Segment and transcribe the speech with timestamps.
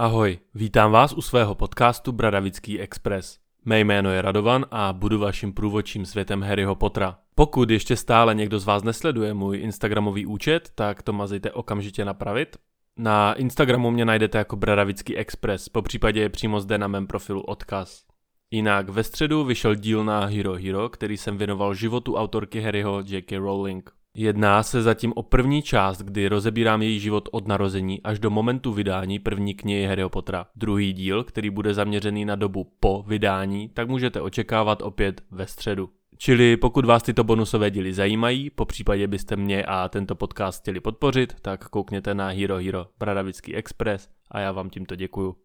[0.00, 3.38] Ahoj, vítám vás u svého podcastu Bradavický Express.
[3.64, 7.18] Mé jméno je Radovan a budu vaším průvodčím světem Harryho Pottera.
[7.34, 12.56] Pokud ještě stále někdo z vás nesleduje můj Instagramový účet, tak to mazejte okamžitě napravit.
[12.96, 17.40] Na Instagramu mě najdete jako Bradavický Express, po případě je přímo zde na mém profilu
[17.40, 18.04] odkaz.
[18.50, 23.38] Jinak ve středu vyšel díl na Hero Hero, který jsem věnoval životu autorky Harryho J.K.
[23.38, 23.90] Rowling.
[24.14, 28.72] Jedná se zatím o první část, kdy rozebírám její život od narození až do momentu
[28.72, 30.46] vydání první knihy Harryho Pottera.
[30.56, 35.90] Druhý díl, který bude zaměřený na dobu po vydání, tak můžete očekávat opět ve středu.
[36.16, 40.80] Čili pokud vás tyto bonusové díly zajímají, po případě byste mě a tento podcast chtěli
[40.80, 45.36] podpořit, tak koukněte na Hero Hero Bradavický Express a já vám tímto děkuju.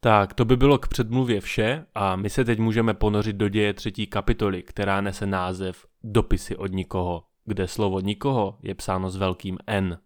[0.00, 3.74] Tak, to by bylo k předmluvě vše a my se teď můžeme ponořit do děje
[3.74, 9.58] třetí kapitoly, která nese název Dopisy od nikoho kde slovo nikoho je psáno s velkým
[9.66, 9.98] N.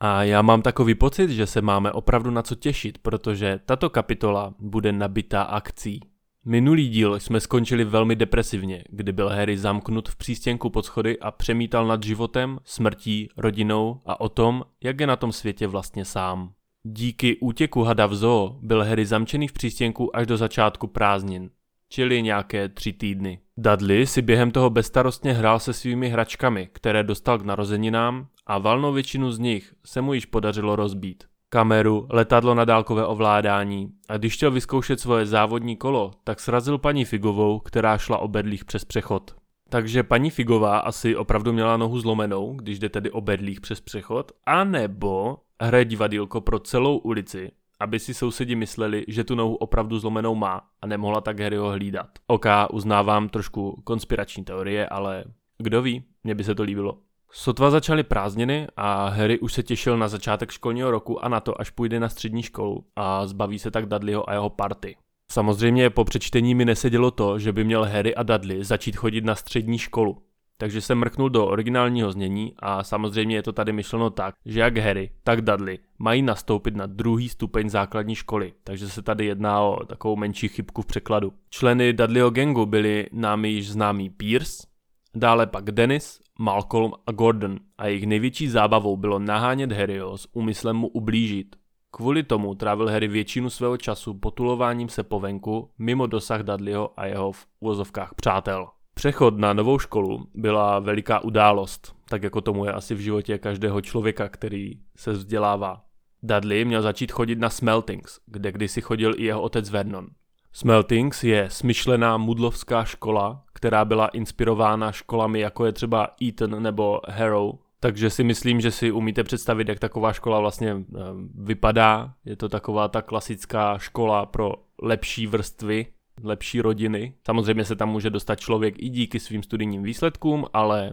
[0.00, 4.54] A já mám takový pocit, že se máme opravdu na co těšit, protože tato kapitola
[4.58, 6.00] bude nabitá akcí.
[6.44, 11.30] Minulý díl jsme skončili velmi depresivně, kdy byl Harry zamknut v přístěnku pod schody a
[11.30, 16.52] přemítal nad životem, smrtí, rodinou a o tom, jak je na tom světě vlastně sám.
[16.82, 21.50] Díky útěku hada v zoo byl Harry zamčený v přístěnku až do začátku prázdnin
[21.90, 23.38] čili nějaké tři týdny.
[23.56, 28.92] Dudley si během toho bezstarostně hrál se svými hračkami, které dostal k narozeninám a valnou
[28.92, 31.24] většinu z nich se mu již podařilo rozbít.
[31.48, 37.04] Kameru, letadlo na dálkové ovládání a když chtěl vyzkoušet svoje závodní kolo, tak srazil paní
[37.04, 39.34] Figovou, která šla o bedlích přes přechod.
[39.68, 44.32] Takže paní Figová asi opravdu měla nohu zlomenou, když jde tedy o bedlích přes přechod,
[44.46, 47.50] a nebo hraje divadílko pro celou ulici
[47.80, 52.06] aby si sousedi mysleli, že tu nohu opravdu zlomenou má a nemohla tak Harryho hlídat.
[52.26, 55.24] OK, uznávám trošku konspirační teorie, ale
[55.58, 56.98] kdo ví, mně by se to líbilo.
[57.32, 61.60] Sotva začaly prázdniny a Harry už se těšil na začátek školního roku a na to,
[61.60, 64.96] až půjde na střední školu a zbaví se tak Dudleyho a jeho party.
[65.32, 69.34] Samozřejmě po přečtení mi nesedělo to, že by měl Harry a Dudley začít chodit na
[69.34, 70.22] střední školu.
[70.60, 74.76] Takže jsem mrknul do originálního znění a samozřejmě je to tady myšleno tak, že jak
[74.76, 79.86] Harry, tak Dudley mají nastoupit na druhý stupeň základní školy, takže se tady jedná o
[79.86, 81.32] takovou menší chybku v překladu.
[81.50, 84.66] Členy Dudleyho gangu byli námi již známý Pierce,
[85.14, 90.76] dále pak Dennis, Malcolm a Gordon a jejich největší zábavou bylo nahánět Harryho s úmyslem
[90.76, 91.56] mu ublížit.
[91.90, 97.06] Kvůli tomu trávil Harry většinu svého času potulováním se po venku mimo dosah Dudleyho a
[97.06, 98.68] jeho v úvozovkách přátel.
[98.94, 103.80] Přechod na novou školu byla veliká událost, tak jako tomu je asi v životě každého
[103.80, 105.84] člověka, který se vzdělává.
[106.22, 110.06] Dudley měl začít chodit na Smeltings, kde kdysi chodil i jeho otec Vernon.
[110.52, 117.52] Smeltings je smyšlená mudlovská škola, která byla inspirována školami jako je třeba Eton nebo Harrow,
[117.80, 120.98] takže si myslím, že si umíte představit, jak taková škola vlastně eh,
[121.34, 122.14] vypadá.
[122.24, 124.52] Je to taková ta klasická škola pro
[124.82, 125.86] lepší vrstvy,
[126.24, 127.14] lepší rodiny.
[127.26, 130.92] Samozřejmě se tam může dostat člověk i díky svým studijním výsledkům, ale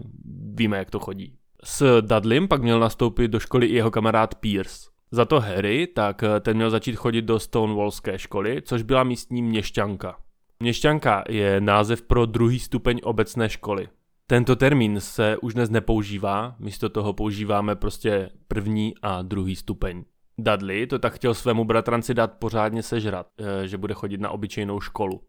[0.55, 1.33] víme, jak to chodí.
[1.63, 4.89] S Dudleym pak měl nastoupit do školy i jeho kamarád Pierce.
[5.11, 10.17] Za to Harry, tak ten měl začít chodit do Stonewallské školy, což byla místní měšťanka.
[10.59, 13.87] Měšťanka je název pro druhý stupeň obecné školy.
[14.27, 20.03] Tento termín se už dnes nepoužívá, místo toho používáme prostě první a druhý stupeň.
[20.37, 24.79] Dudley to tak chtěl svému bratranci dát pořádně sežrat, eh, že bude chodit na obyčejnou
[24.81, 25.21] školu.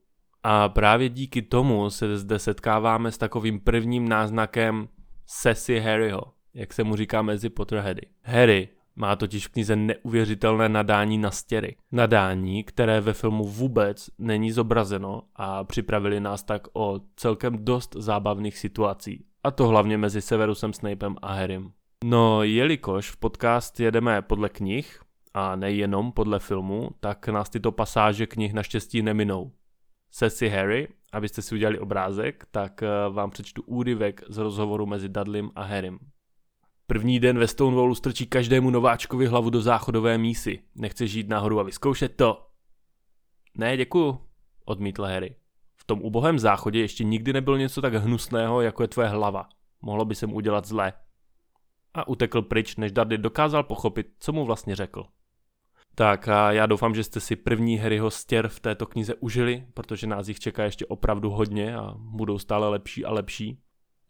[0.43, 4.89] A právě díky tomu se zde setkáváme s takovým prvním náznakem
[5.27, 6.23] Sassy Harryho,
[6.55, 8.03] jak se mu říká mezi Potterheady.
[8.23, 11.77] Harry má totiž v knize neuvěřitelné nadání na stěry.
[11.93, 18.59] Nadání, které ve filmu vůbec není zobrazeno a připravili nás tak o celkem dost zábavných
[18.59, 19.25] situací.
[19.45, 21.73] A to hlavně mezi Severusem Snapem a Harrym.
[22.05, 25.01] No, jelikož v podcast jedeme podle knih,
[25.35, 29.53] a nejenom podle filmu, tak nás tyto pasáže knih naštěstí neminou.
[30.11, 35.51] Sesi Harry, abyste si udělali obrázek, tak eh, vám přečtu úryvek z rozhovoru mezi Dudleym
[35.55, 35.99] a Harrym.
[36.87, 40.63] První den ve Stonewallu strčí každému nováčkovi hlavu do záchodové mísy.
[40.75, 42.47] Nechce žít nahoru a vyzkoušet to?
[43.55, 44.21] Ne, děkuju,
[44.65, 45.37] odmítl Harry.
[45.77, 49.49] V tom ubohém záchodě ještě nikdy nebylo něco tak hnusného, jako je tvoje hlava.
[49.83, 50.93] Mohlo by se mu udělat zlé
[51.99, 55.05] a utekl pryč, než Dudley dokázal pochopit, co mu vlastně řekl.
[55.95, 60.07] Tak a já doufám, že jste si první Harryho stěr v této knize užili, protože
[60.07, 63.59] nás jich čeká ještě opravdu hodně a budou stále lepší a lepší.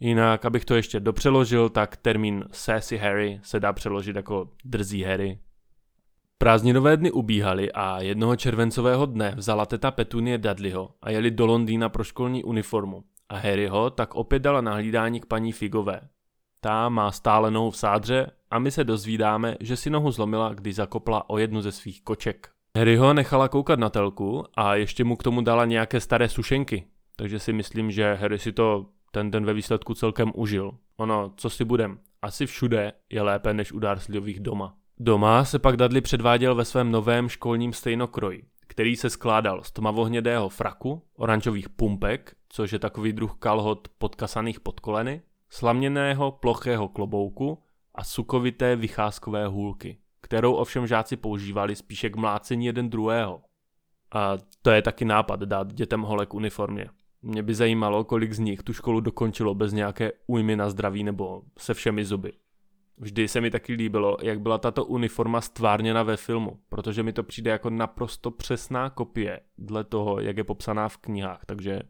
[0.00, 5.38] Jinak, abych to ještě dopřeložil, tak termín Sassy Harry se dá přeložit jako drzí Harry.
[6.38, 11.88] Prázdninové dny ubíhaly a jednoho červencového dne vzala teta Petunie Dudleyho a jeli do Londýna
[11.88, 16.00] pro školní uniformu a Harryho tak opět dala na hlídání k paní Figové,
[16.60, 20.74] ta má stále nohu v sádře a my se dozvídáme, že si nohu zlomila, když
[20.74, 22.48] zakopla o jednu ze svých koček.
[22.76, 26.84] Harry ho nechala koukat na telku a ještě mu k tomu dala nějaké staré sušenky,
[27.16, 30.72] takže si myslím, že Harry si to ten den ve výsledku celkem užil.
[30.96, 34.74] Ono, co si budem, asi všude je lépe než u Dursleyových doma.
[35.00, 40.48] Doma se pak Dudley předváděl ve svém novém školním stejnokroji, který se skládal z tmavohnědého
[40.48, 47.62] fraku, oranžových pumpek, což je takový druh kalhot podkasaných pod koleny, slaměného plochého klobouku
[47.94, 53.42] a sukovité vycházkové hůlky, kterou ovšem žáci používali spíše k mlácení jeden druhého.
[54.12, 56.90] A to je taky nápad dát dětem holek uniformě.
[57.22, 61.42] Mě by zajímalo, kolik z nich tu školu dokončilo bez nějaké újmy na zdraví nebo
[61.58, 62.32] se všemi zuby.
[62.96, 67.22] Vždy se mi taky líbilo, jak byla tato uniforma stvárněna ve filmu, protože mi to
[67.22, 71.80] přijde jako naprosto přesná kopie dle toho, jak je popsaná v knihách, takže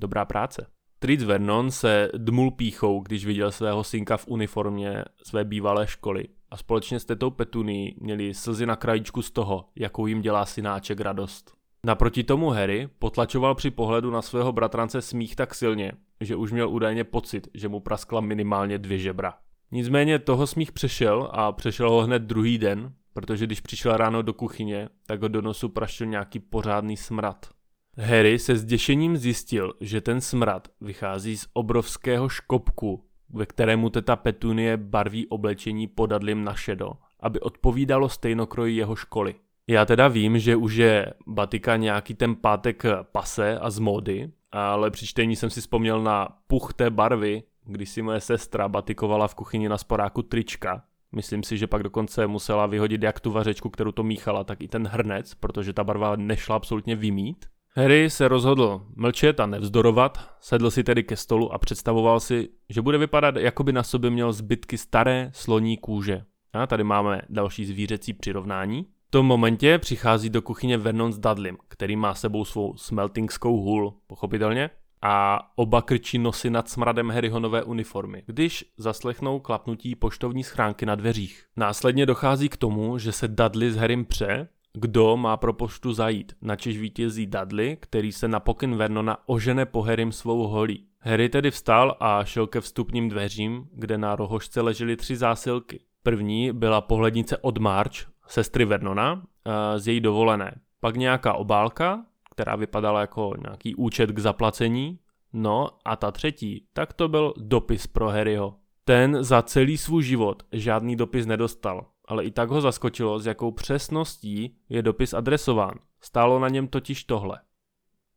[0.00, 0.66] dobrá práce.
[1.00, 6.56] Tritz Vernon se dmul píchou, když viděl svého synka v uniformě své bývalé školy a
[6.56, 11.52] společně s tetou Petuní měli slzy na krajičku z toho, jakou jim dělá synáček radost.
[11.84, 16.70] Naproti tomu Harry potlačoval při pohledu na svého bratrance smích tak silně, že už měl
[16.70, 19.34] údajně pocit, že mu praskla minimálně dvě žebra.
[19.70, 24.32] Nicméně toho smích přešel a přešel ho hned druhý den, protože když přišel ráno do
[24.32, 27.57] kuchyně, tak ho do nosu praštil nějaký pořádný smrad.
[28.00, 34.76] Harry se zděšením zjistil, že ten smrad vychází z obrovského škopku, ve kterému teta Petunie
[34.76, 39.34] barví oblečení podadlím na šedo, aby odpovídalo stejnokroji jeho školy.
[39.66, 44.90] Já teda vím, že už je Batika nějaký ten pátek pase a z módy, ale
[44.90, 49.34] při čtení jsem si vzpomněl na puch té barvy, když si moje sestra batikovala v
[49.34, 50.82] kuchyni na sporáku trička.
[51.12, 54.68] Myslím si, že pak dokonce musela vyhodit jak tu vařečku, kterou to míchala, tak i
[54.68, 57.46] ten hrnec, protože ta barva nešla absolutně vymít.
[57.78, 62.82] Harry se rozhodl mlčet a nevzdorovat, sedl si tedy ke stolu a představoval si, že
[62.82, 66.24] bude vypadat, jako by na sobě měl zbytky staré sloní kůže.
[66.52, 68.86] A tady máme další zvířecí přirovnání.
[69.08, 73.94] V tom momentě přichází do kuchyně Vernon s Dudleym, který má sebou svou smeltingskou hůl,
[74.06, 74.70] pochopitelně,
[75.02, 80.94] a oba krčí nosy nad smradem Harryho nové uniformy, když zaslechnou klapnutí poštovní schránky na
[80.94, 81.44] dveřích.
[81.56, 86.32] Následně dochází k tomu, že se Dudley s Harrym pře, kdo má pro poštu zajít,
[86.42, 90.86] načež vítězí Dudley, který se na pokyn Vernona ožene po Harrym svou holí.
[91.00, 95.80] Harry tedy vstal a šel ke vstupním dveřím, kde na rohožce ležely tři zásilky.
[96.02, 97.94] První byla pohlednice od March,
[98.26, 100.60] sestry Vernona, eh, z její dovolené.
[100.80, 104.98] Pak nějaká obálka, která vypadala jako nějaký účet k zaplacení.
[105.32, 108.54] No a ta třetí, tak to byl dopis pro Harryho.
[108.84, 113.50] Ten za celý svůj život žádný dopis nedostal, ale i tak ho zaskočilo, s jakou
[113.50, 115.74] přesností je dopis adresován.
[116.00, 117.40] Stálo na něm totiž tohle.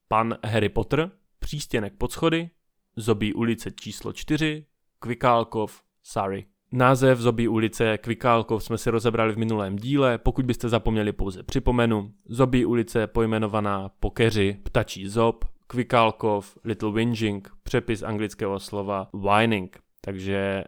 [0.08, 2.50] Pan Harry Potter, přístěnek pod schody,
[2.96, 4.66] Zobí ulice číslo 4,
[5.00, 6.46] Kvikálkov, Sorry.
[6.72, 12.14] Název Zobí ulice Kvikálkov jsme si rozebrali v minulém díle, pokud byste zapomněli pouze připomenu.
[12.26, 20.64] Zobí ulice pojmenovaná po keři ptačí zob, Kvikálkov, Little Whinging, přepis anglického slova whining, takže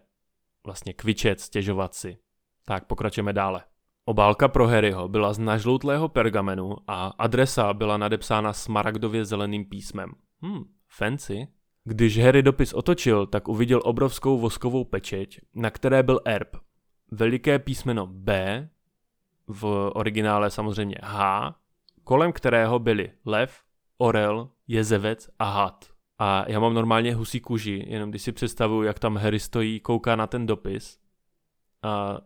[0.65, 2.17] vlastně kvičet, stěžovat si.
[2.65, 3.63] Tak pokračujeme dále.
[4.05, 10.11] Obálka pro Harryho byla z nažloutlého pergamenu a adresa byla nadepsána smaragdově zeleným písmem.
[10.45, 11.47] Hm, fancy.
[11.83, 16.55] Když Harry dopis otočil, tak uviděl obrovskou voskovou pečeť, na které byl erb.
[17.11, 18.69] Veliké písmeno B,
[19.47, 21.55] v originále samozřejmě H,
[22.03, 23.61] kolem kterého byly lev,
[23.97, 25.85] orel, jezevec a had.
[26.19, 30.15] A já mám normálně husí kůži, jenom když si představuju, jak tam Harry stojí, kouká
[30.15, 30.99] na ten dopis.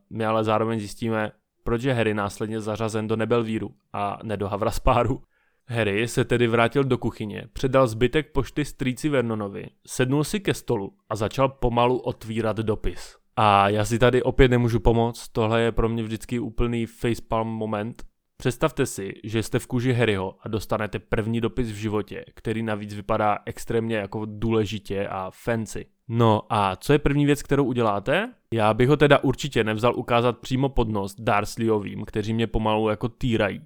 [0.10, 1.32] My ale zároveň zjistíme,
[1.64, 5.22] proč je Harry následně zařazen do Nebelvíru a ne do Havraspáru.
[5.70, 10.94] Harry se tedy vrátil do kuchyně, předal zbytek pošty strýci Vernonovi, sednul si ke stolu
[11.10, 13.16] a začal pomalu otvírat dopis.
[13.36, 18.04] A já si tady opět nemůžu pomoct, tohle je pro mě vždycky úplný facepalm moment.
[18.38, 22.94] Představte si, že jste v kůži Harryho a dostanete první dopis v životě, který navíc
[22.94, 25.86] vypadá extrémně jako důležitě a fancy.
[26.08, 28.34] No a co je první věc, kterou uděláte?
[28.54, 33.10] Já bych ho teda určitě nevzal ukázat přímo pod nos Dursleyovým, kteří mě pomalu jako
[33.10, 33.62] týrají.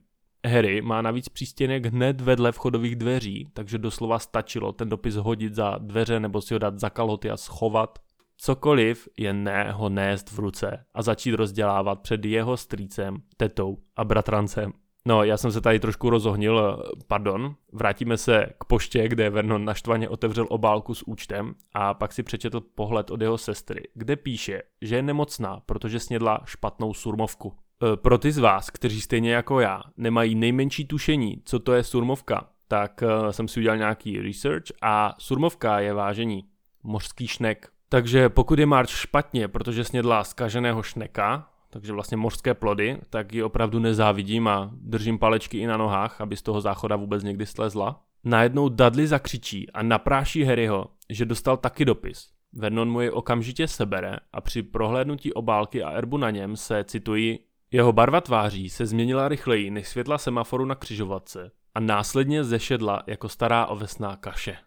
[0.47, 5.77] Harry má navíc přístěnek hned vedle vchodových dveří, takže doslova stačilo ten dopis hodit za
[5.77, 7.99] dveře nebo si ho dát za kalhoty a schovat.
[8.43, 14.03] Cokoliv je ne ho nést v ruce a začít rozdělávat před jeho strýcem, tetou a
[14.03, 14.73] bratrancem.
[15.05, 17.55] No, já jsem se tady trošku rozohnil, pardon.
[17.73, 22.61] Vrátíme se k poště, kde Vernon naštvaně otevřel obálku s účtem a pak si přečetl
[22.61, 27.53] pohled od jeho sestry, kde píše, že je nemocná, protože snědla špatnou surmovku.
[27.93, 31.83] E, pro ty z vás, kteří stejně jako já nemají nejmenší tušení, co to je
[31.83, 36.43] surmovka, tak e, jsem si udělal nějaký research a surmovka je vážení
[36.83, 37.71] mořský šnek.
[37.91, 43.43] Takže pokud je March špatně, protože snědla zkaženého šneka, takže vlastně mořské plody, tak ji
[43.43, 48.03] opravdu nezávidím a držím palečky i na nohách, aby z toho záchoda vůbec někdy slezla.
[48.23, 52.29] Najednou Dudley zakřičí a napráší Harryho, že dostal taky dopis.
[52.53, 57.39] Vernon mu jej okamžitě sebere a při prohlédnutí obálky a erbu na něm se, cituji,
[57.71, 63.29] jeho barva tváří se změnila rychleji než světla semaforu na křižovatce a následně zešedla jako
[63.29, 64.57] stará ovesná kaše.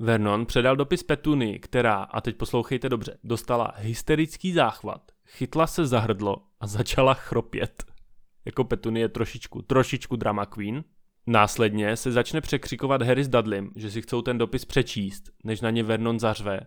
[0.00, 6.00] Vernon předal dopis Petuny, která, a teď poslouchejte dobře, dostala hysterický záchvat, chytla se za
[6.00, 7.84] hrdlo a začala chropět.
[8.44, 10.84] Jako Petuny je trošičku, trošičku drama queen.
[11.26, 15.70] Následně se začne překřikovat Harry s Dudleym, že si chcou ten dopis přečíst, než na
[15.70, 16.60] ně Vernon zařve.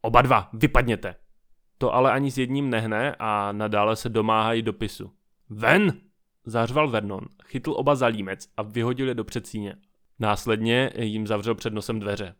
[0.00, 1.14] Oba dva, vypadněte!
[1.78, 5.12] To ale ani s jedním nehne a nadále se domáhají dopisu.
[5.50, 6.00] Ven!
[6.44, 9.76] Zařval Vernon, chytl oba za límec a vyhodil je do předsíně.
[10.18, 12.34] Následně jim zavřel před nosem dveře.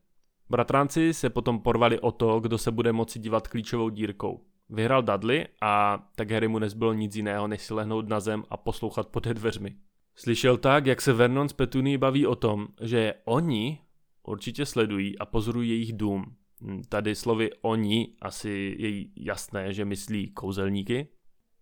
[0.52, 4.40] Bratránci se potom porvali o to, kdo se bude moci dívat klíčovou dírkou.
[4.68, 8.56] Vyhrál Dudley a tak Harry mu nezbylo nic jiného, než si lehnout na zem a
[8.56, 9.76] poslouchat pod dveřmi.
[10.16, 13.78] Slyšel tak, jak se Vernon s Petuní baví o tom, že oni
[14.22, 16.24] určitě sledují a pozorují jejich dům.
[16.60, 21.08] Hm, tady slovy oni asi je jasné, že myslí kouzelníky.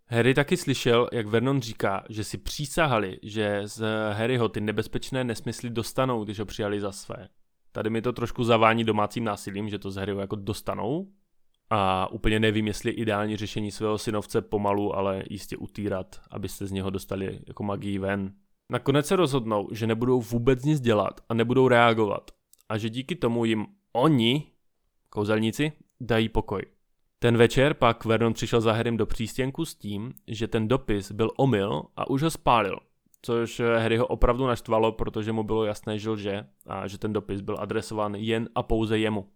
[0.06, 5.70] Harry taky slyšel, jak Vernon říká, že si přísahali, že z Harryho ty nebezpečné nesmysly
[5.70, 7.28] dostanou, když ho přijali za své.
[7.72, 11.08] Tady mi to trošku zavání domácím násilím, že to z Harryho jako dostanou.
[11.70, 16.90] A úplně nevím, jestli ideální řešení svého synovce pomalu, ale jistě utýrat, abyste z něho
[16.90, 18.32] dostali jako magii ven.
[18.70, 22.30] Nakonec se rozhodnou, že nebudou vůbec nic dělat a nebudou reagovat.
[22.68, 24.46] A že díky tomu jim oni,
[25.08, 26.62] kouzelníci, dají pokoj.
[27.18, 31.30] Ten večer pak Vernon přišel za Harrym do přístěnku s tím, že ten dopis byl
[31.36, 32.78] omyl a už ho spálil
[33.22, 37.56] což Harryho opravdu naštvalo, protože mu bylo jasné, že lže a že ten dopis byl
[37.58, 39.26] adresován jen a pouze jemu.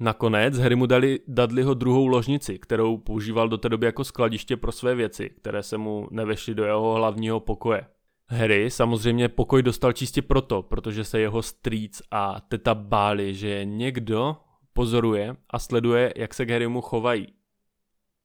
[0.00, 4.72] Nakonec Harry mu dali Dudleyho druhou ložnici, kterou používal do té doby jako skladiště pro
[4.72, 7.86] své věci, které se mu nevešly do jeho hlavního pokoje.
[8.28, 14.36] Harry samozřejmě pokoj dostal čistě proto, protože se jeho strýc a teta báli, že někdo
[14.72, 17.26] pozoruje a sleduje, jak se k Harrymu chovají.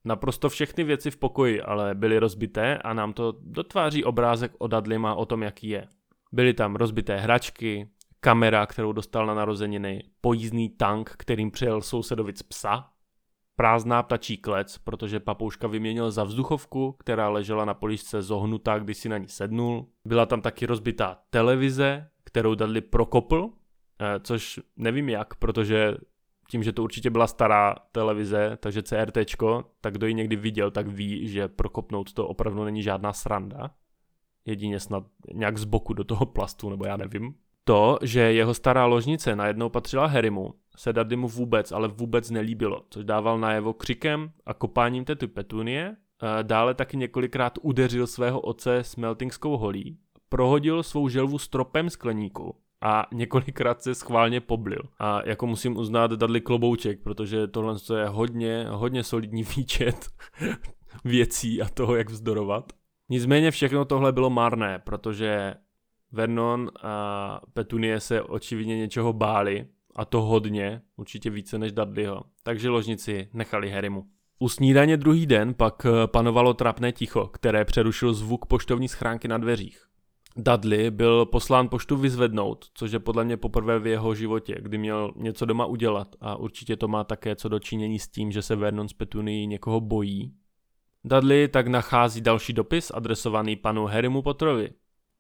[0.07, 5.15] Naprosto všechny věci v pokoji ale byly rozbité a nám to dotváří obrázek o Dudleyma
[5.15, 5.87] o tom, jaký je.
[6.31, 12.89] Byly tam rozbité hračky, kamera, kterou dostal na narozeniny, pojízdný tank, kterým přijel sousedovic psa,
[13.55, 19.09] prázdná ptačí klec, protože papouška vyměnil za vzduchovku, která ležela na poličce zohnutá, když si
[19.09, 19.87] na ní sednul.
[20.05, 23.49] Byla tam taky rozbitá televize, kterou Dudley prokopl,
[24.01, 25.97] eh, což nevím jak, protože
[26.49, 29.17] tím, že to určitě byla stará televize, takže CRT,
[29.81, 33.71] tak kdo ji někdy viděl, tak ví, že prokopnout to opravdu není žádná sranda.
[34.45, 37.35] Jedině snad nějak z boku do toho plastu, nebo já nevím.
[37.63, 43.05] To, že jeho stará ložnice najednou patřila Harrymu, se mu vůbec, ale vůbec nelíbilo, což
[43.05, 45.95] dával najevo křikem a kopáním tety Petunie.
[46.41, 49.97] Dále taky několikrát udeřil svého oce smeltingskou holí,
[50.29, 54.81] prohodil svou želvu stropem skleníku a několikrát se schválně poblil.
[55.00, 60.07] A jako musím uznat Dudley klobouček, protože tohle je hodně, hodně solidní výčet
[61.05, 62.74] věcí a toho, jak vzdorovat.
[63.10, 65.53] Nicméně všechno tohle bylo marné, protože
[66.12, 72.69] Vernon a Petunie se očividně něčeho báli, a to hodně, určitě více než Dudleyho, takže
[72.69, 74.03] ložnici nechali Harrymu.
[74.39, 79.87] U snídaně druhý den pak panovalo trapné ticho, které přerušil zvuk poštovní schránky na dveřích.
[80.38, 85.13] Dudley byl poslán poštu vyzvednout, což je podle mě poprvé v jeho životě, kdy měl
[85.15, 88.89] něco doma udělat a určitě to má také co dočinění s tím, že se Vernon
[88.89, 90.34] z Petuny někoho bojí.
[91.03, 94.70] Dudley tak nachází další dopis adresovaný panu Harrymu Potterovi.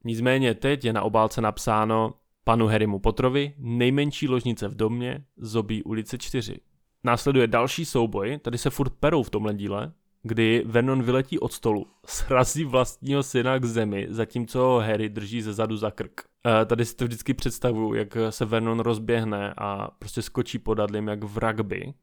[0.03, 6.17] Nicméně teď je na obálce napsáno panu Harrymu Potterovi, nejmenší ložnice v domě, Zobí ulice
[6.17, 6.59] 4.
[7.03, 9.93] Následuje další souboj, tady se furt perou v tomhle díle,
[10.23, 15.77] kdy Vernon vyletí od stolu, srazí vlastního syna k zemi, zatímco Harry drží ze zadu
[15.77, 16.21] za krk.
[16.61, 21.07] E, tady si to vždycky představuju, jak se Vernon rozběhne a prostě skočí pod Dudleym
[21.07, 21.93] jak v rugby.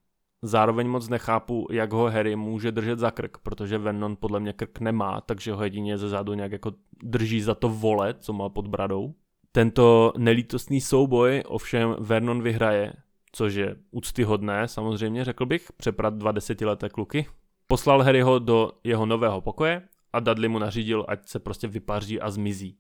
[0.42, 4.80] Zároveň moc nechápu, jak ho Harry může držet za krk, protože Vernon podle mě krk
[4.80, 8.66] nemá, takže ho jedině ze zadu nějak jako drží za to vole, co má pod
[8.66, 9.14] bradou.
[9.52, 12.92] Tento nelítostný souboj ovšem Vernon vyhraje,
[13.33, 17.26] což je úctyhodné, samozřejmě řekl bych, přeprat dva desetileté kluky,
[17.66, 22.30] Poslal Harryho do jeho nového pokoje a Dudley mu nařídil, ať se prostě vypaří a
[22.30, 22.78] zmizí.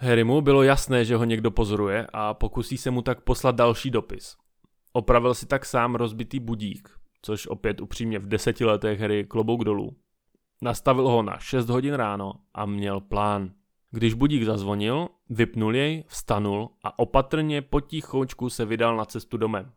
[0.00, 4.36] Harrymu bylo jasné, že ho někdo pozoruje a pokusí se mu tak poslat další dopis.
[4.92, 6.88] Opravil si tak sám rozbitý budík,
[7.22, 9.96] což opět upřímně v deseti letech Harry klobouk dolů.
[10.62, 13.50] Nastavil ho na 6 hodin ráno a měl plán.
[13.90, 19.72] Když budík zazvonil, vypnul jej, vstanul a opatrně potichoučku se vydal na cestu domem.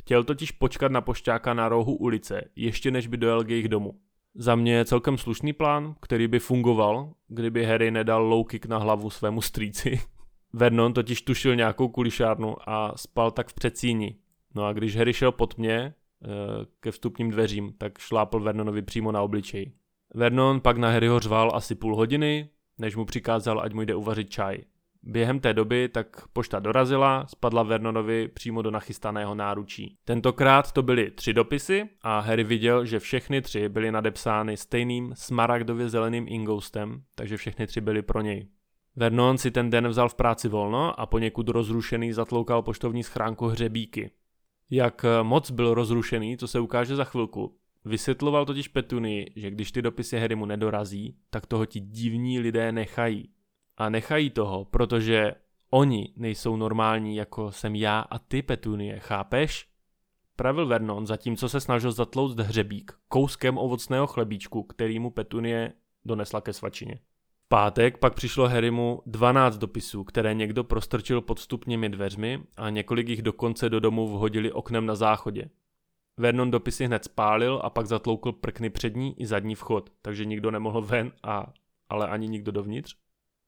[0.00, 3.94] Chtěl totiž počkat na pošťáka na rohu ulice, ještě než by dojel k jejich domu.
[4.34, 9.10] Za mě celkem slušný plán, který by fungoval, kdyby Harry nedal low kick na hlavu
[9.10, 10.00] svému strýci.
[10.52, 14.16] Vernon totiž tušil nějakou kulišárnu a spal tak v předsíni.
[14.54, 15.94] No a když Harry šel pod mě eh,
[16.80, 19.72] ke vstupním dveřím, tak šlápl Vernonovi přímo na obličej.
[20.14, 24.30] Vernon pak na Harryho řval asi půl hodiny, než mu přikázal, ať mu jde uvařit
[24.30, 24.58] čaj.
[25.02, 29.96] Během té doby tak pošta dorazila, spadla Vernonovi přímo do nachystaného náručí.
[30.04, 35.88] Tentokrát to byly tři dopisy a Harry viděl, že všechny tři byly nadepsány stejným smaragdově
[35.88, 38.48] zeleným ingoustem, takže všechny tři byly pro něj.
[38.96, 44.10] Vernon si ten den vzal v práci volno a poněkud rozrušený zatloukal poštovní schránku hřebíky.
[44.70, 47.56] Jak moc byl rozrušený, to se ukáže za chvilku.
[47.84, 53.28] Vysvětloval totiž Petuni, že když ty dopisy Harrymu nedorazí, tak toho ti divní lidé nechají.
[53.80, 55.34] A nechají toho, protože
[55.70, 59.68] oni nejsou normální, jako jsem já a ty, Petunie, chápeš?
[60.36, 65.72] Pravil Vernon, zatímco se snažil zatlouct hřebík kouskem ovocného chlebíčku, který mu Petunie
[66.04, 66.98] donesla ke svačině.
[67.44, 73.08] V pátek pak přišlo Harrymu 12 dopisů, které někdo prostrčil pod vstupními dveřmi a několik
[73.08, 75.50] jich dokonce do domu vhodili oknem na záchodě.
[76.16, 80.82] Vernon dopisy hned spálil a pak zatloukl prkny přední i zadní vchod, takže nikdo nemohl
[80.82, 81.52] ven, a,
[81.88, 82.96] ale ani nikdo dovnitř.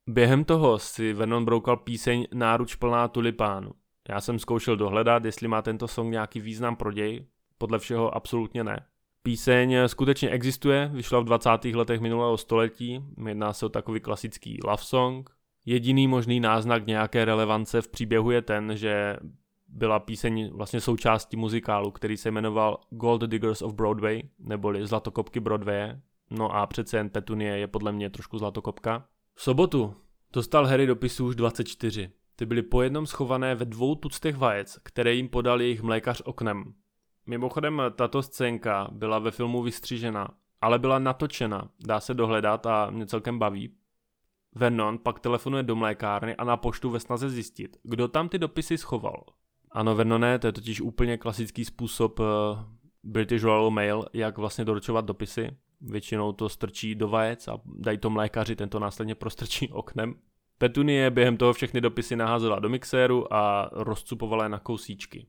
[0.06, 3.70] Během toho si Vernon broukal píseň Náruč plná tulipánu.
[4.08, 7.26] Já jsem zkoušel dohledat, jestli má tento song nějaký význam pro děj.
[7.58, 8.86] Podle všeho absolutně ne.
[9.22, 11.50] Píseň skutečně existuje, vyšla v 20.
[11.64, 15.30] letech minulého století, jedná se o takový klasický love song.
[15.66, 19.16] Jediný možný náznak nějaké relevance v příběhu je ten, že
[19.68, 26.00] byla píseň vlastně součástí muzikálu, který se jmenoval Gold Diggers of Broadway, neboli Zlatokopky Broadwaye.
[26.30, 29.04] No a přece jen Petunie je podle mě trošku zlatokopka.
[29.42, 29.94] Sobotu
[30.32, 32.10] dostal Harry dopisů už 24.
[32.36, 36.74] Ty byly po jednom schované ve dvou tuctech vajec, které jim podal jejich mlékař oknem.
[37.26, 40.28] Mimochodem, tato scénka byla ve filmu vystřížena,
[40.60, 43.74] ale byla natočena, dá se dohledat a mě celkem baví.
[44.54, 48.78] Vernon pak telefonuje do mlékárny a na poštu ve snaze zjistit, kdo tam ty dopisy
[48.78, 49.24] schoval.
[49.70, 52.26] Ano, Vernone, to je totiž úplně klasický způsob uh,
[53.02, 55.50] British Royal Mail, jak vlastně doručovat dopisy.
[55.82, 60.14] Většinou to strčí do vajec a dají to mlékaři, tento následně prostrčí oknem.
[60.58, 65.26] Petunie během toho všechny dopisy naházela do mixéru a rozcupovala je na kousíčky.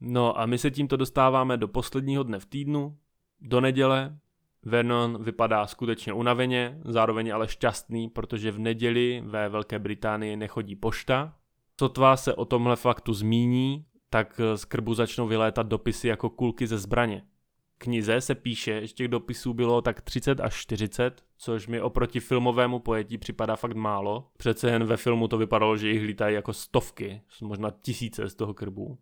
[0.00, 2.96] No a my se tímto dostáváme do posledního dne v týdnu,
[3.40, 4.18] do neděle.
[4.62, 11.34] Vernon vypadá skutečně unaveně, zároveň ale šťastný, protože v neděli ve Velké Británii nechodí pošta.
[11.80, 16.78] Sotva se o tomhle faktu zmíní, tak z krbu začnou vylétat dopisy jako kulky ze
[16.78, 17.22] zbraně
[17.78, 22.78] knize se píše, že těch dopisů bylo tak 30 až 40, což mi oproti filmovému
[22.78, 24.30] pojetí připadá fakt málo.
[24.36, 28.54] Přece jen ve filmu to vypadalo, že jich lítají jako stovky, možná tisíce z toho
[28.54, 28.98] krbu.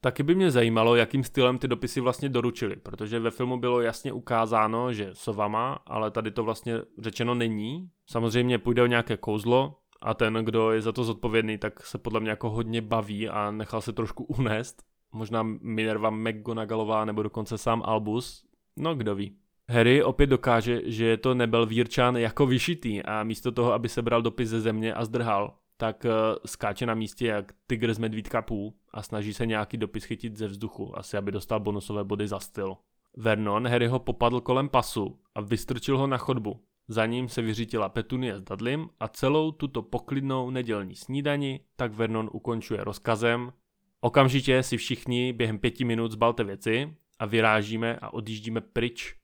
[0.00, 4.12] Taky by mě zajímalo, jakým stylem ty dopisy vlastně doručili, protože ve filmu bylo jasně
[4.12, 7.90] ukázáno, že sovama, ale tady to vlastně řečeno není.
[8.06, 12.20] Samozřejmě půjde o nějaké kouzlo a ten, kdo je za to zodpovědný, tak se podle
[12.20, 17.82] mě jako hodně baví a nechal se trošku unést možná Minerva McGonagallová nebo dokonce sám
[17.84, 18.44] Albus,
[18.76, 19.36] no kdo ví.
[19.68, 24.22] Harry opět dokáže, že je to nebyl Vírčan jako vyšitý a místo toho, aby sebral
[24.22, 26.10] dopis ze země a zdrhal, tak uh,
[26.46, 30.46] skáče na místě jak tygr z medvídka půl a snaží se nějaký dopis chytit ze
[30.46, 32.76] vzduchu, asi aby dostal bonusové body za styl.
[33.16, 36.60] Vernon Harryho popadl kolem pasu a vystrčil ho na chodbu.
[36.88, 42.30] Za ním se vyřítila Petunie s Dudleym a celou tuto poklidnou nedělní snídani tak Vernon
[42.32, 43.52] ukončuje rozkazem,
[44.02, 49.14] Okamžitě si všichni během pěti minut zbalte věci a vyrážíme a odjíždíme pryč.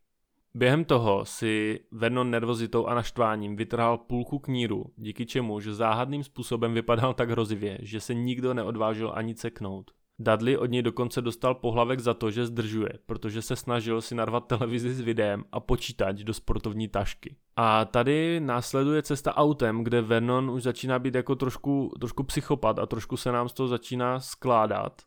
[0.55, 7.15] Během toho si Vernon nervozitou a naštváním vytrhal půlku kníru, díky čemuž záhadným způsobem vypadal
[7.15, 9.91] tak hrozivě, že se nikdo neodvážil ani ceknout.
[10.19, 14.47] Dudley od něj dokonce dostal pohlavek za to, že zdržuje, protože se snažil si narvat
[14.47, 17.37] televizi s videem a počítač do sportovní tašky.
[17.57, 22.87] A tady následuje cesta autem, kde Vernon už začíná být jako trošku, trošku psychopat a
[22.87, 25.03] trošku se nám z toho začíná skládat,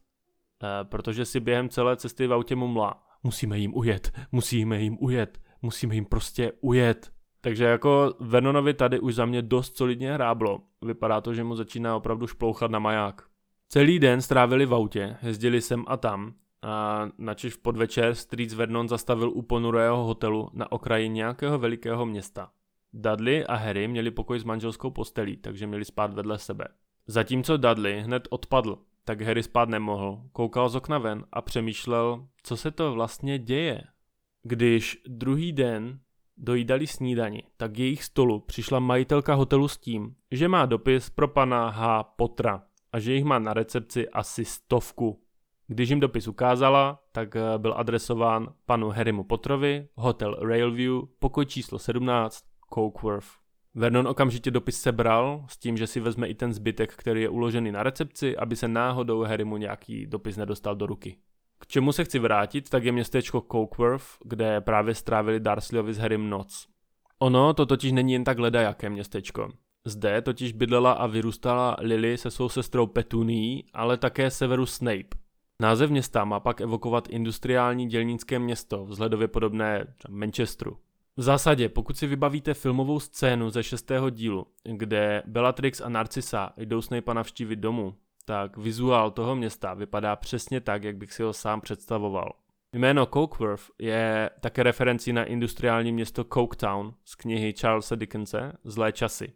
[0.63, 3.03] eh, protože si během celé cesty v autě mumlá.
[3.23, 7.11] Musíme jim ujet, musíme jim ujet, musíme jim prostě ujet.
[7.41, 10.59] Takže jako Vernonovi tady už za mě dost solidně hráblo.
[10.85, 13.28] Vypadá to, že mu začíná opravdu šplouchat na maják.
[13.71, 18.89] Celý den strávili v autě, jezdili sem a tam a načež v podvečer Streets Vernon
[18.89, 22.51] zastavil u ponurého hotelu na okraji nějakého velikého města.
[22.93, 26.67] Dudley a Harry měli pokoj s manželskou postelí, takže měli spát vedle sebe.
[27.07, 32.57] Zatímco Dudley hned odpadl, tak Harry spát nemohl, koukal z okna ven a přemýšlel, co
[32.57, 33.83] se to vlastně děje.
[34.43, 35.99] Když druhý den
[36.37, 41.69] dojídali snídani, tak jejich stolu přišla majitelka hotelu s tím, že má dopis pro pana
[41.69, 42.03] H.
[42.03, 45.21] Potra, a že jich má na recepci asi stovku.
[45.67, 51.79] Když jim dopis ukázala, tak eh, byl adresován panu Harrymu Potterovi, hotel Railview, pokoj číslo
[51.79, 53.27] 17, Cokeworth.
[53.75, 57.71] Vernon okamžitě dopis sebral s tím, že si vezme i ten zbytek, který je uložený
[57.71, 61.17] na recepci, aby se náhodou Harrymu nějaký dopis nedostal do ruky.
[61.59, 66.29] K čemu se chci vrátit, tak je městečko Cokeworth, kde právě strávili Dursleyovi s Harrym
[66.29, 66.67] noc.
[67.19, 69.49] Ono to totiž není jen tak jaké městečko.
[69.85, 75.17] Zde totiž bydlela a vyrůstala Lily se svou sestrou Petunií, ale také Severus Snape.
[75.61, 80.77] Název města má pak evokovat industriální dělnické město, vzhledově podobné Manchesteru.
[81.17, 86.81] V zásadě, pokud si vybavíte filmovou scénu ze šestého dílu, kde Bellatrix a Narcissa jdou
[86.81, 91.61] Snape navštívit domů, tak vizuál toho města vypadá přesně tak, jak bych si ho sám
[91.61, 92.33] představoval.
[92.73, 99.33] Jméno Cokeworth je také referencí na industriální město Coketown z knihy Charlesa Dickense Zlé časy.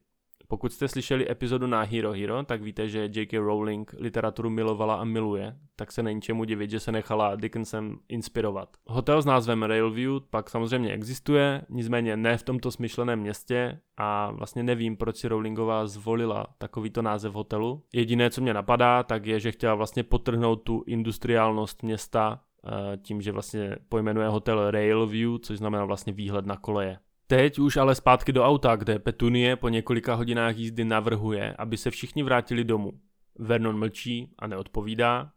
[0.47, 3.37] Pokud jste slyšeli epizodu na Hero Hero, tak víte, že J.K.
[3.37, 8.69] Rowling literaturu milovala a miluje, tak se není čemu divit, že se nechala Dickensem inspirovat.
[8.87, 14.63] Hotel s názvem Railview pak samozřejmě existuje, nicméně ne v tomto smyšleném městě a vlastně
[14.63, 17.83] nevím, proč si Rowlingová zvolila takovýto název hotelu.
[17.93, 23.21] Jediné, co mě napadá, tak je, že chtěla vlastně potrhnout tu industriálnost města eh, tím,
[23.21, 26.99] že vlastně pojmenuje hotel Railview, což znamená vlastně výhled na koleje.
[27.33, 31.91] Teď už ale zpátky do auta, kde Petunie po několika hodinách jízdy navrhuje, aby se
[31.91, 32.91] všichni vrátili domů.
[33.39, 35.31] Vernon mlčí a neodpovídá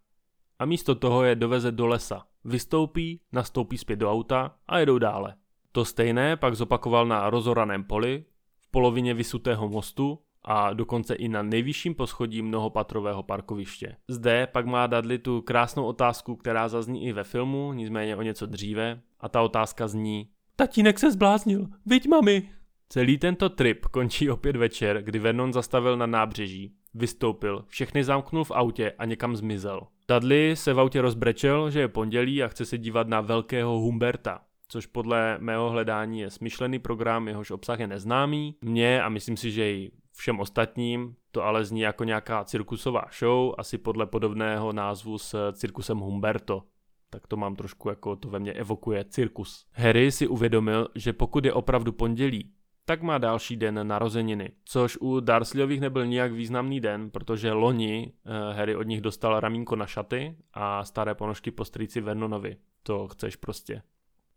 [0.58, 2.24] a místo toho je doveze do lesa.
[2.44, 5.34] Vystoupí, nastoupí zpět do auta a jedou dále.
[5.72, 8.24] To stejné pak zopakoval na rozoraném poli,
[8.60, 13.96] v polovině vysutého mostu a dokonce i na nejvyšším poschodí mnohopatrového parkoviště.
[14.08, 18.46] Zde pak má Dudley tu krásnou otázku, která zazní i ve filmu, nicméně o něco
[18.46, 20.28] dříve, a ta otázka zní,
[20.58, 22.48] Tatínek se zbláznil, viď mami.
[22.88, 28.50] Celý tento trip končí opět večer, kdy Vernon zastavil na nábřeží, vystoupil, všechny zamknul v
[28.50, 29.80] autě a někam zmizel.
[30.08, 34.40] Dudley se v autě rozbrečel, že je pondělí a chce se dívat na velkého Humberta,
[34.68, 38.54] což podle mého hledání je smyšlený program, jehož obsah je neznámý.
[38.60, 43.54] Mně a myslím si, že i všem ostatním to ale zní jako nějaká cirkusová show,
[43.58, 46.62] asi podle podobného názvu s cirkusem Humberto
[47.10, 49.66] tak to mám trošku jako to ve mně evokuje cirkus.
[49.72, 52.52] Harry si uvědomil, že pokud je opravdu pondělí,
[52.84, 58.54] tak má další den narozeniny, což u Dursleyových nebyl nijak významný den, protože loni eh,
[58.54, 62.56] Harry od nich dostal ramínko na šaty a staré ponožky po strýci Vernonovi.
[62.82, 63.82] To chceš prostě.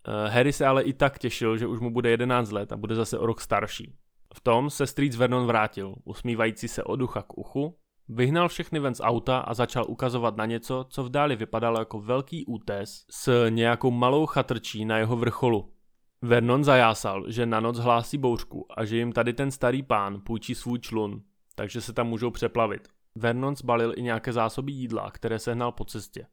[0.07, 2.95] Eh, Harry se ale i tak těšil, že už mu bude 11 let a bude
[2.95, 3.95] zase o rok starší.
[4.33, 7.77] V tom se strýc Vernon vrátil, usmívající se od ucha k uchu
[8.11, 11.99] Vyhnal všechny ven z auta a začal ukazovat na něco, co v dáli vypadalo jako
[11.99, 15.71] velký útes s nějakou malou chatrčí na jeho vrcholu.
[16.21, 20.55] Vernon zajásal, že na noc hlásí bouřku a že jim tady ten starý pán půjčí
[20.55, 21.21] svůj člun,
[21.55, 22.87] takže se tam můžou přeplavit.
[23.15, 26.25] Vernon zbalil i nějaké zásoby jídla, které sehnal po cestě.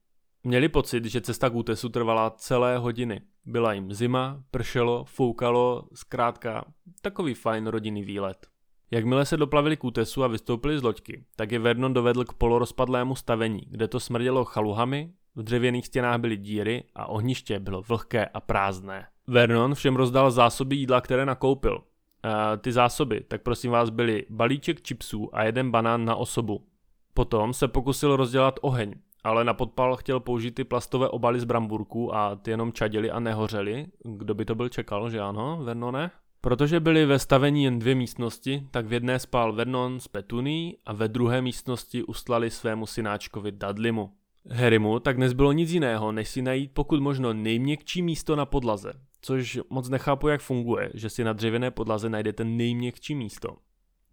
[0.44, 3.20] Měli pocit, že cesta k útesu trvala celé hodiny.
[3.44, 6.64] Byla jim zima, pršelo, foukalo, zkrátka
[7.02, 8.46] takový fajn rodinný výlet.
[8.90, 13.16] Jakmile se doplavili k útesu a vystoupili z loďky, tak je Vernon dovedl k polorozpadlému
[13.16, 18.40] stavení, kde to smrdělo chaluhami, v dřevěných stěnách byly díry a ohniště bylo vlhké a
[18.40, 19.06] prázdné.
[19.26, 21.78] Vernon všem rozdal zásoby jídla, které nakoupil.
[22.24, 26.66] E, ty zásoby, tak prosím vás, byly balíček chipsů a jeden banán na osobu.
[27.14, 28.94] Potom se pokusil rozdělat oheň,
[29.24, 33.20] ale na podpal chtěl použít ty plastové obaly z bramburků a ty jenom čadili a
[33.20, 33.86] nehořeli.
[34.04, 36.10] Kdo by to byl čekal, že ano, Vernone?
[36.46, 40.92] Protože byly ve stavení jen dvě místnosti, tak v jedné spál Vernon s Petuní a
[40.92, 44.12] ve druhé místnosti ustlali svému synáčkovi Dudleymu.
[44.50, 49.58] Harrymu tak nezbylo nic jiného, než si najít pokud možno nejměkčí místo na podlaze, což
[49.70, 53.56] moc nechápu, jak funguje, že si na dřevěné podlaze najdete nejměkčí místo.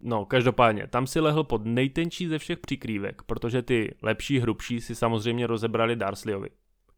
[0.00, 4.94] No, každopádně, tam si lehl pod nejtenčí ze všech přikrývek, protože ty lepší, hrubší si
[4.94, 6.48] samozřejmě rozebrali Dursleyovi.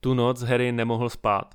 [0.00, 1.54] Tu noc Harry nemohl spát.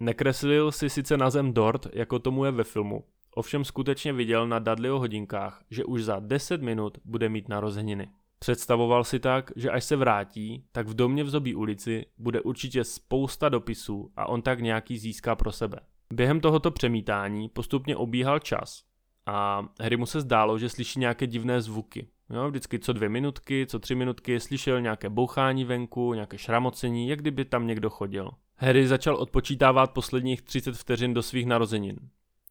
[0.00, 3.04] Nekreslil si sice na zem dort, jako tomu je ve filmu,
[3.34, 8.08] ovšem skutečně viděl na Dudleyho hodinkách, že už za 10 minut bude mít narozeniny.
[8.38, 12.84] Představoval si tak, že až se vrátí, tak v domě v Zobí ulici bude určitě
[12.84, 15.80] spousta dopisů a on tak nějaký získá pro sebe.
[16.12, 18.82] Během tohoto přemítání postupně obíhal čas
[19.26, 22.08] a Harry mu se zdálo, že slyší nějaké divné zvuky.
[22.30, 27.18] Jo, vždycky co dvě minutky, co tři minutky slyšel nějaké bouchání venku, nějaké šramocení, jak
[27.18, 28.30] kdyby tam někdo chodil.
[28.56, 31.96] Harry začal odpočítávat posledních 30 vteřin do svých narozenin.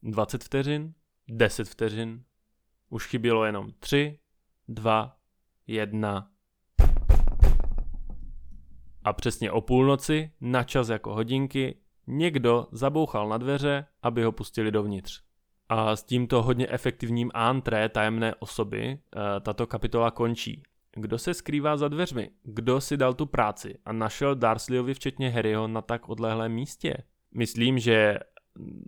[0.03, 0.93] 20 vteřin,
[1.27, 2.23] 10 vteřin,
[2.89, 4.19] už chybělo jenom 3,
[4.67, 5.17] 2,
[5.67, 6.29] 1.
[9.03, 14.71] A přesně o půlnoci, na čas jako hodinky, někdo zabouchal na dveře, aby ho pustili
[14.71, 15.21] dovnitř.
[15.69, 20.63] A s tímto hodně efektivním antré tajemné osoby eh, tato kapitola končí.
[20.95, 22.29] Kdo se skrývá za dveřmi?
[22.43, 26.97] Kdo si dal tu práci a našel Darsleyovi včetně Harryho na tak odlehlém místě?
[27.35, 28.19] Myslím, že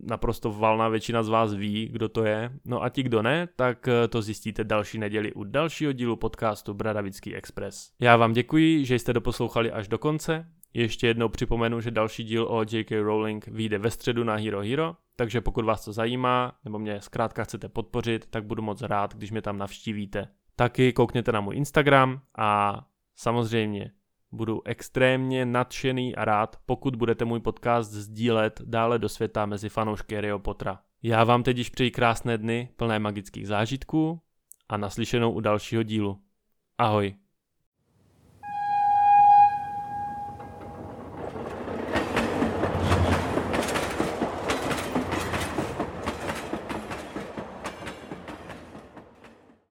[0.04, 2.52] naprosto valná většina z vás ví, kdo to je.
[2.66, 6.74] No a ti, kdo ne, tak eh, to zjistíte další neděli u dalšího dílu podcastu
[6.74, 7.92] Bradavický Express.
[8.00, 10.48] Já vám děkuji, že jste doposlouchali až do konce.
[10.74, 13.02] Ještě jednou připomenu, že další díl o J.K.
[13.02, 17.44] Rowling vyjde ve středu na Hero Hero, takže pokud vás to zajímá, nebo mě zkrátka
[17.44, 20.28] chcete podpořit, tak budu moc rád, když mě tam navštívíte.
[20.56, 22.82] Taky koukněte na můj Instagram a
[23.16, 23.92] samozřejmě
[24.32, 30.16] budu extrémně nadšený a rád, pokud budete můj podcast sdílet dále do světa mezi fanoušky
[30.16, 30.80] Harryho Pottera.
[31.04, 34.22] Já vám teď již přeji krásné dny plné magických zážitků
[34.70, 36.20] a naslyšenou u dalšího dílu.
[36.78, 37.16] Ahoj.